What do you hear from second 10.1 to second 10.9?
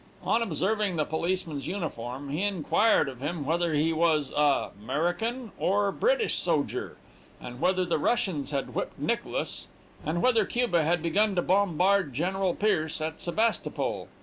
whether Cuba